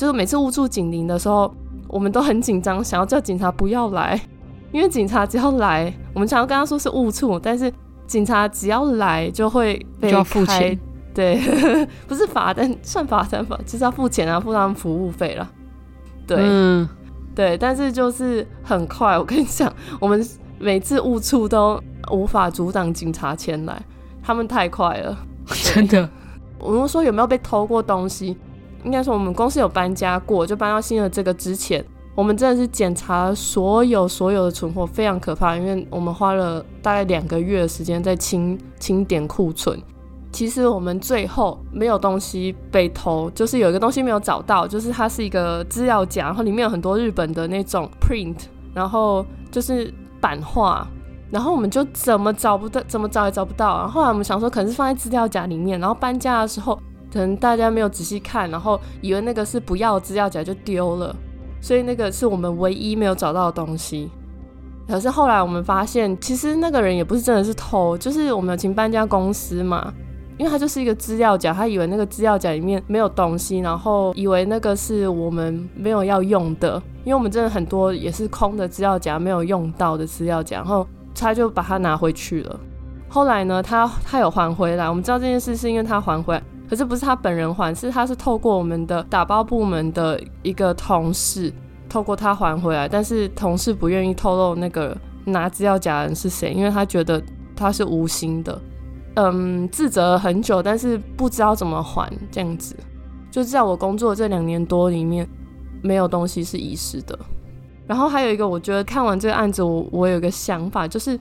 [0.00, 1.54] 就是每次误触警铃的时候，
[1.86, 4.18] 我们都很紧张，想要叫警察不要来，
[4.72, 7.70] 因为警察只要来，我们常常跟他说是误触，但是
[8.06, 10.80] 警察只要来就会被开，就要付钱，
[11.12, 11.38] 对，
[12.08, 15.46] 不是罚单，算罚单吧，就是要付钱啊，付他们服务费了，
[16.26, 16.88] 对，嗯，
[17.34, 20.26] 对，但是就是很快，我跟你讲，我们
[20.58, 21.78] 每次误触都
[22.10, 23.78] 无法阻挡警察前来，
[24.22, 25.18] 他们太快了，
[25.74, 26.08] 真的。
[26.58, 28.34] 我们说有没有被偷过东西？
[28.84, 39.80] 应该说我们公司有搬家过，就搬到新的这个之前，我们真的是检查所有所有的存货，非常可怕，因为我们花了大概两个月的时间在清清点库存。
[40.32, 48.36] 其实我们最后没有东西被偷，就是有一个东西没有找到，就是它是一个资料夹，然后里面有很多日本的那种 print，
[48.72, 50.86] 然后就是版画，
[51.32, 53.78] 然后我们就怎么找不到，怎么找也找不到。
[53.78, 56.80] 然后后来我们想说，可能是放在资料夹里面，然后搬家的时候，
[57.12, 61.14] 可能大家没有仔细看，然后以为那个是不要的资料夹就丢了，
[61.60, 64.10] 所以那个是我们唯一没有找到的东西。
[64.88, 69.92] 可是后来我们发现，其实那个人也不是真的是偷，就是我们有请搬家公司嘛。
[70.36, 82.58] 因为他就是一个资料夹，他以为那个资料夹里面没有东西，然后以为那个是我们没有要用的，因为我们真的很多也是空的资料夹，没有用到的资料夹，然后他就把它拿回去了。
[83.10, 91.52] 后来呢，他他有还回来，我们知道这件事是因为他还回来，可是不是他本人还，是他是透过我们的打包部门的一个同事，
[91.88, 97.20] 透过他还回来，但是同事不愿意透露那个拿资料夹的人是谁，因为他觉得
[97.56, 98.56] 他是无心的。
[99.14, 102.76] 嗯，自责了很久，但是不知道怎么还，这样子。
[103.28, 105.28] 就在我工作这两年多里面，
[105.82, 107.18] 没有东西是遗失的。
[107.88, 111.18] 然后还有一个，我觉得看完这个案子，我我有一个想法，就是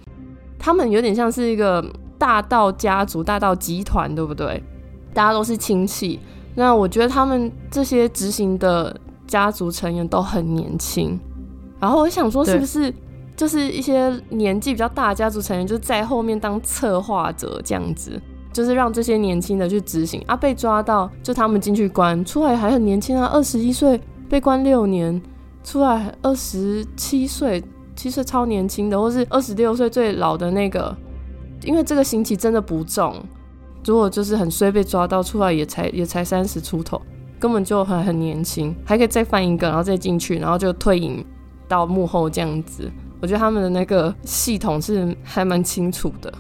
[0.60, 1.84] 他们有点像是一个
[2.18, 4.62] 大盗家族、大盗集团，对不对？
[5.14, 6.20] 大家都是亲戚。
[6.56, 8.96] 那我觉得他们这些执行的
[9.26, 11.18] 家族成员都很年轻。
[11.80, 12.94] 然后我想说，是不是？
[13.38, 20.36] 就是一些年纪比较大的家族成员，就在后面当策划者这样子，就是让这些年轻的去执行啊。
[20.36, 25.22] 被抓到就他们进去关，出来还很年轻啊，二十一岁被关六年，
[25.64, 27.64] 出来二十七岁，
[28.00, 30.96] 其实超年轻的，或是二十六岁最老的那个，
[31.64, 33.14] 因为这个刑期真的不重，
[33.84, 37.02] 如果就是很衰被抓到，出来也才也才三十出头，
[37.38, 41.22] 根本就很很年轻，还可以再翻一个，然后再进去，然后就退隐
[41.68, 42.90] 到幕后这样子。
[43.20, 46.34] 我觉得他们的那个系统是 还蛮清楚的。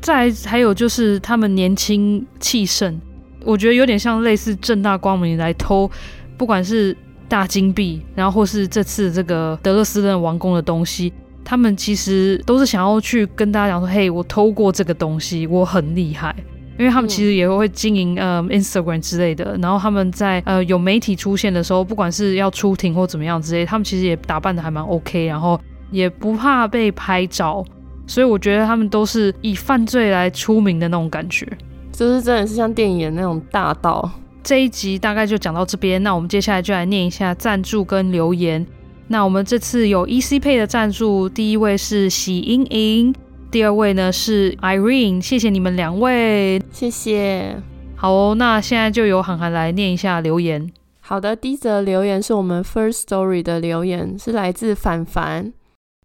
[0.00, 3.00] 再还有就是他们年轻气盛，
[3.44, 5.90] 我觉得有点像类似正大光明来偷，
[6.38, 6.96] 不管是
[7.30, 11.10] 大金币，然后或是这次这个德勒斯顿王宫的东西，
[11.42, 16.34] 他们其实都是想要去跟大家讲说：“嘿，我偷过这个东西，我很厉害。”
[16.78, 25.58] 因为他们其实也会经营呃 Instagram 之类的，然后他们在呃有媒体出现的时候，不管是要出庭或怎么样之类，他们其实也打扮得还蛮 OK，然后。
[25.92, 27.64] 也不怕被拍照，
[28.06, 31.44] 所以我觉得他们都是以犯罪来出名的那种感觉，
[31.90, 34.08] 就是真的是像电影那种大盗。
[34.42, 38.66] 这一集大概就讲到这边，那我们接下来就来念一下赞助跟留言。
[39.08, 43.14] 那我们这次有 ECPay 的赞助，第一位是喜盈盈，
[43.50, 47.56] 第二位呢是 Irene，谢谢你们两位，谢谢。
[47.96, 50.70] 好哦，那现在就由涵涵来念一下留言。
[51.00, 55.52] 好的，第一则留言是我们 First Story 的留言，是来自凡凡。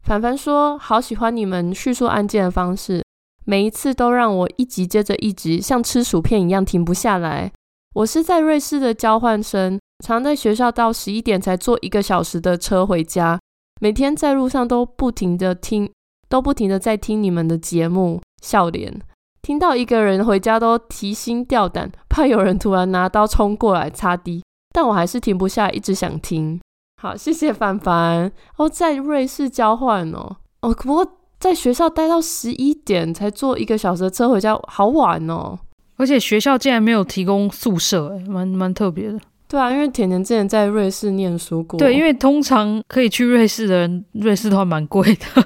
[0.04, 3.04] 凡凡说：“好喜欢你们叙述案件的方式，
[3.46, 7.52] 每一次都让我一集接着一集，像吃薯片一样停不下来。
[7.96, 13.40] 我是在瑞士的交换生，常在学校到十一点才坐一个小时的车回家，
[13.80, 15.90] 每天在路上都不停的听，
[16.28, 18.22] 都不停的在听你们的节目。
[18.42, 19.02] 笑脸，
[19.42, 26.60] 听到一个人回家都提心吊胆，怕有人突然拿刀冲过来插低，但我还是停不下，一直想听。”
[27.02, 31.08] 好，谢谢凡凡哦，在瑞士交换哦，哦，不过
[31.40, 35.58] 在学校待到十一点才坐一个小时的车回家，好晚哦。
[35.98, 39.20] 而且学校竟然没有提供宿舍，哎，蛮蛮特别的。
[39.48, 41.78] 对啊，因为甜甜之前在瑞士念书过。
[41.78, 45.44] 对，因为通常可以去瑞士的人，瑞士都还蛮贵的。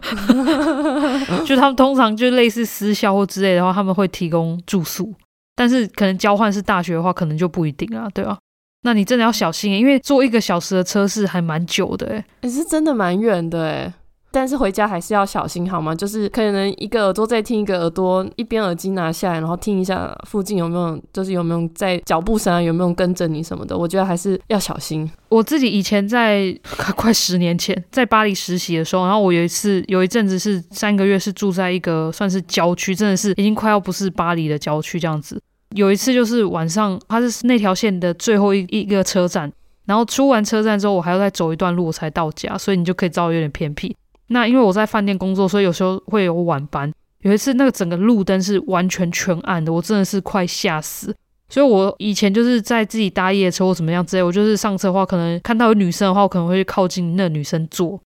[1.45, 5.13] 就他们通常就类似私校或之类的话，他们会提供住宿，
[5.55, 8.37] 但是可能交换是大学的话，可能就不一定啊，对吧？
[8.83, 13.93] 那你真的要小心，因为坐一个小时的车是还蛮久的，哎，也是真的蛮远的，哎。
[14.31, 15.95] 但是回家还是要小心，好吗？
[15.95, 23.77] 就是可能一个耳朵再听一个耳朵，一边耳机拿下来，然后听一下附近有没有，就是有没有在脚步声啊，有没有跟着你什么的。
[23.77, 25.09] 我觉得还是要小心。
[25.29, 26.55] 我自己以前在
[26.95, 35.41] 快十年前在巴黎实习的时候，然后我有一次有一阵子是三个月是住在一个算是郊区，真的是已经快要不是巴黎的郊区这样子。
[35.75, 39.51] 有一次就是晚上，它是那条线的最后一一个车站，
[39.85, 43.95] 然后出完车站之后，我还要再走一段路才到家，所以你就可以知道有点偏僻。
[44.29, 46.91] 那因为我在饭店工作，所以有时候会有晚班。
[47.21, 51.13] 有一次那个整个路灯是完全全暗的，我真的是快吓死。
[51.49, 57.99] 所以我以前就是在自己搭夜车或怎么样之类，我就是上车的话，可能看到有女生的话，我可能会靠近那女生坐，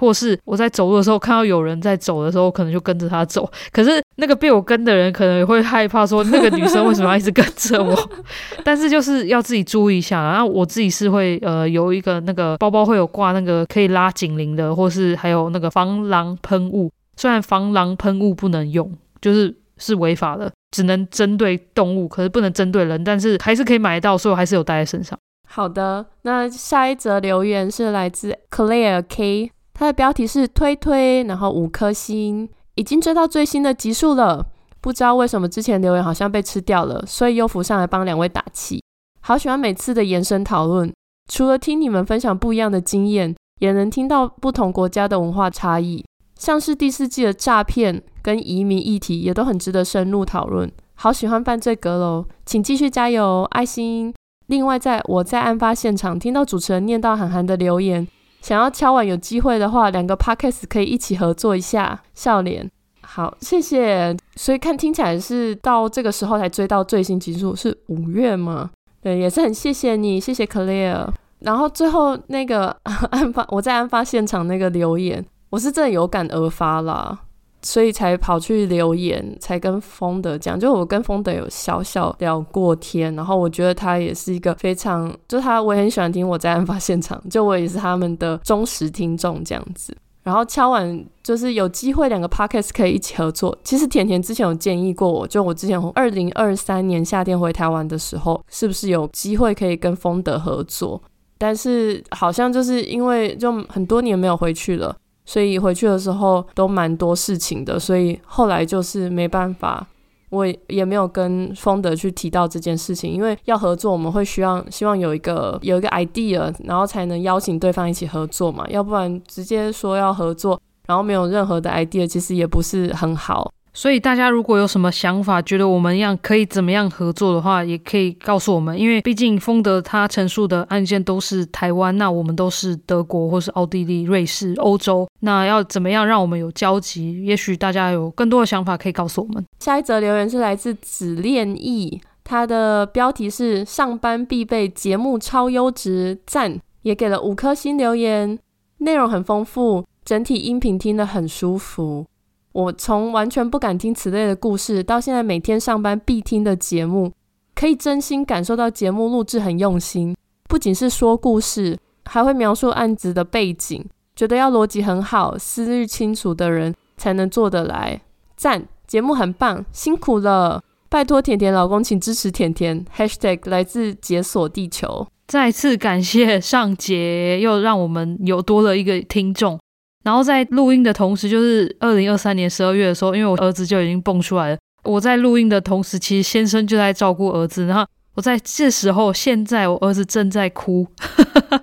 [0.00, 3.48] 或是我在走路的时候看到有人在走的时候，可能就跟着他走。
[3.70, 7.94] 可是那个被我跟的人可能也会害怕，说那个女生为什么要一直跟着我？
[8.64, 10.22] 但是就是要自己注意一下。
[10.22, 16.90] 然后我自己是会呃有一个那个包包会有挂那个可以拉警铃的，或是还有那个防狼喷雾。
[17.16, 18.90] 虽然防狼喷雾不能用，
[19.20, 25.18] 就是是违法的，只能针对动物，可是不能针对人，但是还是可以买到，所以我还是有带在身上。
[25.46, 29.50] 好的，那下一则留言是来自 Claire K。
[29.80, 34.46] 它的标题是推推，然后五颗星，已经追到最新的集数了。
[34.82, 38.82] 不知道为什么之前留言好像被吃掉了，所以又浮上来帮两位打气。
[39.22, 40.92] 好喜欢每次的延伸讨论，
[41.32, 46.04] 除了听你们分享不一样的经验，也能听到不同国家的文化差异，
[46.34, 50.70] 像是第四季的诈骗跟移民议题也都很值得深入讨论。
[50.96, 54.12] 好喜欢犯罪阁楼，请继续加油，爱心。
[54.48, 58.06] 另外，在我在案发现场听到主持人念到韩寒的留言。
[58.40, 62.00] 想要敲完，有机会的话，两个 podcast 可以一起合作一下。
[62.14, 62.70] 笑脸，
[63.02, 64.16] 好，谢谢。
[64.36, 68.70] 所以看听起来是到这个时候才追到最新集数，是五月吗？
[69.02, 71.08] 对，也是很谢谢你，谢谢 Claire。
[71.40, 72.76] 然后最后那个
[73.10, 77.18] 案发，我在案发现场那个留言，我是真的有感而发啦。
[77.62, 80.58] 所以才跑去留言，才跟丰德讲。
[80.58, 89.96] 就我跟丰德有小小聊过天，然后我觉得他也是一个非常，就他我也很喜欢听我在案发现场，就我也是他们的忠实听众这样子。
[90.22, 93.56] 然后敲完就是有机会两个 podcast 可以一起合作。
[93.64, 101.02] 其实甜甜之前有建议过我，就我之前二零二三年夏天回台湾的时候，是不是有机会可以跟丰德合作？
[101.38, 104.94] 但是好像就是因为就很多年没有回去了。
[105.30, 109.86] 所以回去的时候都蛮多事情的，所以后来就是没办法，
[110.30, 123.52] 我也没有跟丰德去提到这件事情，因为要合作，我们会需要希望有一个有一个 idea，然后才能邀请对方一起合作嘛，要不然直接说要合作，然后没有任何的 idea，其实也不是很好。
[123.72, 128.76] 所以大家如果有什么想法，觉得我们要可以怎么样合作的话，也可以告诉我们。
[128.78, 137.24] 因为毕竟丰德他陈述的案件都是台湾，那我们都是德国或是奥地利、瑞士、欧洲，那要怎么样让我们有交集？
[137.24, 139.44] 也许大家有更多的想法可以告诉我们。
[139.60, 148.36] 下一则留言是来自子恋意，他的标题是“上班必备节目超优质赞”，也给了五颗星留言，
[148.78, 152.04] 内容很丰富，整体音频听得很舒服。
[152.52, 157.12] 我从完全不敢听此类的故事，到现在每天上班必听的节目，
[157.54, 160.16] 可以真心感受到节目录制很用心。
[160.48, 163.84] 不仅是说故事，还会描述案子的背景，
[164.16, 168.00] 觉得要逻辑很好、思虑清楚的人才能做得来。
[168.36, 170.62] 赞，节目很棒，辛苦了！
[170.88, 172.84] 拜托甜甜老公，请支持甜甜。
[172.96, 175.06] Hashtag 来自解锁地球。
[175.28, 179.60] 再次感谢上节，又让我们有多了一个听众。
[180.02, 184.58] 然后在录音的同时，就是二零二三年十二月的时候，因为我儿子就已经蹦出来了。
[184.84, 187.66] 我在录音的同时，其实先生就在照顾儿子。
[187.66, 187.84] 然后
[188.14, 190.86] 我在这时候，现在我儿子正在哭，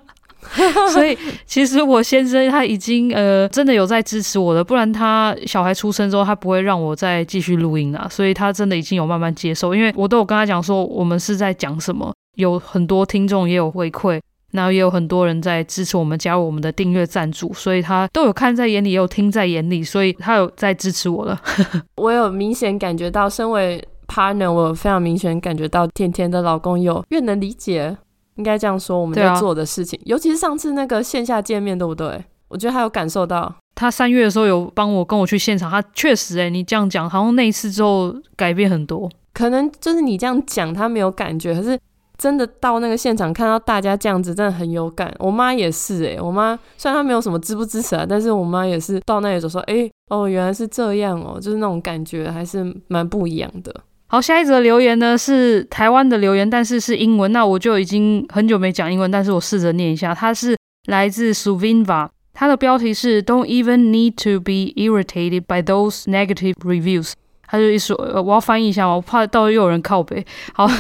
[0.94, 1.18] 所以
[1.48, 4.64] 其实我先生他已经呃真的有在支持我了。
[4.64, 8.08] 不然他小孩出生之后，他不会让我再继续录音了。
[8.12, 14.22] 所以他真的已经有慢慢接受，因为我都有跟他讲说我们是在讲什么，有很多听众也有回馈。
[14.54, 21.40] 然后也有很多人在支持我们，加入我们的订阅赞助，所以他都有看在眼里，也有听在眼里，所以他有在支持我了。
[21.98, 27.98] 我有明显感觉到，身为 partner，我有非常明显感觉到甜甜的老公有越能理解，
[28.36, 32.24] 应该这样说我们在做的事情，啊、尤其是上次那个线下见面，对不对？
[32.48, 33.54] 我觉得他有感受到。
[33.76, 39.10] 他三月的时候有帮我跟我去现场，他确实哎，你这样讲，好像那一次之后改变很多。
[39.34, 41.78] 可能就是你这样讲，他没有感觉，可是。
[42.18, 45.14] 真的到那个现场看到大家这样子，真的很有感。
[45.20, 53.74] 我妈也是诶、我妈虽然她没有什么支不支持啊，但是我妈也是到那里就说：“哎、哦，原来是这样哦，就是那种感觉还是蛮不一样的。”
[54.10, 57.32] 好，下一则留言呢是台湾的留言，但是是英文。
[57.32, 60.16] 那我就已经很久没讲英文，但是我试着念一下。
[60.16, 60.58] 它是
[60.88, 67.12] 来自 Suvinva，它的标题是 “Don't even need to be irritated by those negative reviews”。
[67.50, 70.26] 他就一说，呃，我要翻译一下，我怕到时候又有人靠背。
[70.54, 70.68] 好。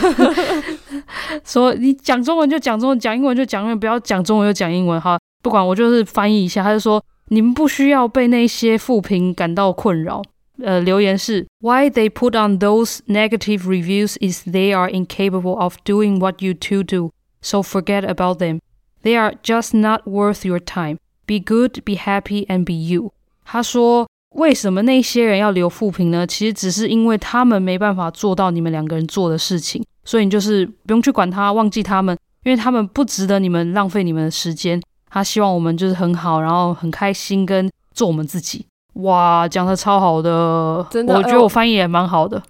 [1.43, 5.20] 说你讲中文就讲中文，讲英文就讲英文，不要讲中文就讲英文哈。
[5.41, 10.22] 不管我就是翻译一下，他就说你们不需要被那些负评感到困扰。
[10.64, 16.53] 呃，留言是 Why they put on those negative reviews is they are incapable of doing what you
[16.55, 18.60] two do, so forget about them.
[19.03, 20.97] They are just not worth your time.
[21.28, 23.12] Be good, be happy, and be you.
[23.45, 26.28] 他说为什么那些人要留负评呢？
[26.28, 29.84] 其实只是因为他们没办法做到你们两个人做的事情。
[30.03, 34.82] 所以你就是不用去管他，忘记他们，因为他们不值得你们浪费你们的时间。
[35.09, 38.65] 他希望我们就是很好，然后很开心，跟做我们自己。
[38.93, 42.41] 哇，讲的超好的，真的，我觉得我翻译也蛮好的。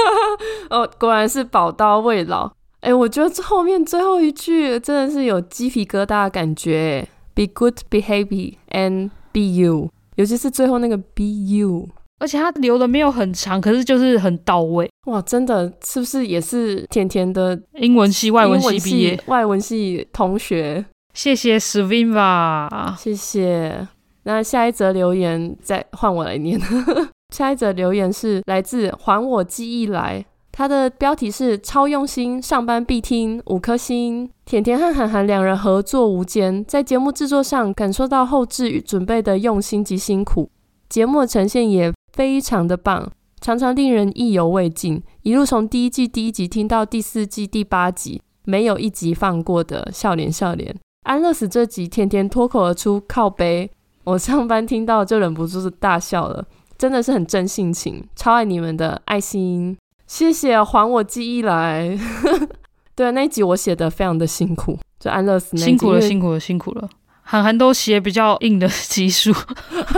[0.70, 2.50] 哦，果然是宝刀未老。
[2.80, 7.06] 哎，我觉得后面最后一句真的是有鸡皮疙瘩的感觉。
[7.34, 9.90] Be good, be happy, and be you。
[10.16, 11.88] 尤其是最后那个 be you，
[12.18, 14.88] 而且他留的没有很长，可是就是很到位。
[15.06, 19.20] 哇，真的是不是也是甜甜的英文系、外文系毕业？
[19.26, 23.86] 外文系同学，谢谢 Swimva，谢谢。
[24.22, 26.58] 那下一则留言再换我来念。
[27.34, 30.24] 下一则留言是来自还我记忆来，
[30.56, 34.30] 他的标题是超用心，上班必听，五颗星。
[34.44, 40.48] 甜甜和韩寒两人合作无间，在节目制作上感受到后制与准备的用心及辛苦，
[40.88, 45.02] 节目的呈现也非常的棒，常常令人意犹未尽。
[45.22, 50.72] 一路从第一季第一集听到第四季第八集，没有一集放过的，笑脸笑脸。
[51.02, 53.68] 安乐死这集，甜甜脱口而出靠背。
[54.04, 56.46] 我上班听到就忍不住大笑了，
[56.78, 59.76] 真的是很真性情，超爱你们的爱心，
[60.14, 61.98] 谢谢还我记忆来。
[62.94, 66.88] 对，那一集我写的非常的辛苦，就安乐死那集辛苦了，辛苦了，辛苦了。
[67.22, 69.32] 韩寒都写比较硬的集数，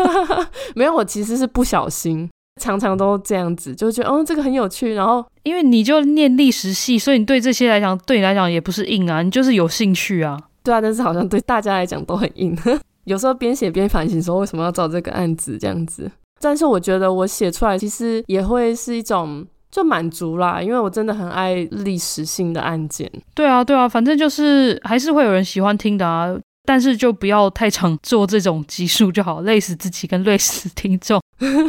[0.75, 10.41] 没有，我其实是不小心，常常都这样子，就觉得哦这个很有趣，然后因为你就念历史系，所以你对这些来讲，对你来讲也不是硬啊，你就是有兴趣啊。
[10.63, 12.57] 对啊，但是好像对大家来讲都很硬。
[13.05, 16.11] 有时候边写边反省，说为什么要找这个案子这样子。
[16.41, 19.47] 但是我觉得我写出来其实也会是一种
[19.77, 23.11] 就满足啦，因为我真的很爱历史性的案件。
[23.35, 26.35] 对啊，对啊，反正就是还是会有人喜欢听的啊。
[26.65, 31.21] 但是就不要太常做这种集数就好，累死自己跟累死听众。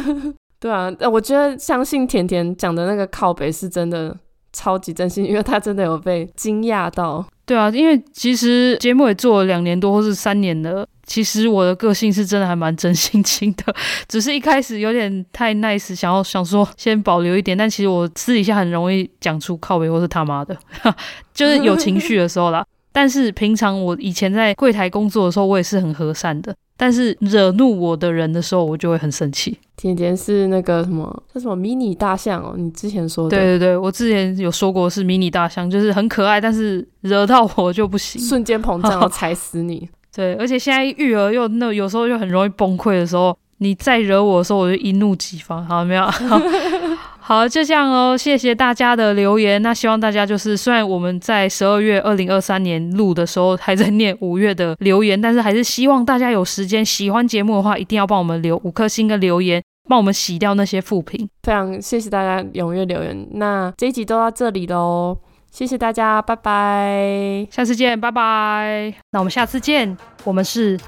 [0.58, 4.16] 对啊，我觉得相信甜甜讲的那个靠北是真的
[4.54, 7.22] 超级真心，因为他真的有被惊讶到。
[7.44, 10.88] 对啊，因为其实节目也做了两年多或是三年了。
[11.08, 13.74] 其实我的个性是真的还蛮真性情的，
[14.06, 20.56] 只是一开始有点太 nice，想要想说先保留一点，但其实我私底下很容易讲出靠北或是他妈的，
[21.34, 22.64] 就是有情绪的时候啦。
[22.92, 26.54] 但是平常我以前在柜台工作的时候，我也是很和善的。
[26.80, 29.58] 但是惹怒我的人的时候，我就会很生气。
[29.76, 32.54] 甜甜是那个什么，叫什么迷你大象哦？
[32.56, 33.36] 你之前说的。
[33.36, 39.88] 对对对，我之前有说过是迷你大象，就是很可爱，但是惹到我就不行，瞬间膨胀， 要踩死你。
[40.18, 45.62] 对，而且现在育儿又那有时候又很容易崩溃的时候，你再惹我的时候，我就一怒即发。
[45.62, 46.42] 好，没有，好，
[47.22, 48.16] 好，就这样哦。
[48.18, 49.62] 谢谢大家的留言。
[49.62, 61.28] 那希望大家就是，虽然我们在十二月二零二三年录的时候还在念五月的留言，但是还是希望大家有时间喜欢节目的话，一定要帮我们留五颗星跟留言，帮我们洗掉那些负评。
[61.44, 63.28] 非常谢谢大家踊跃留言。
[63.34, 65.16] 那这一集都到这里喽。
[65.58, 68.94] 谢谢大家，拜拜，下次见，拜拜。
[69.10, 70.78] 那我们下次见，我们是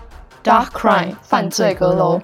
[0.44, 2.20] Dark Crime 犯罪阁楼。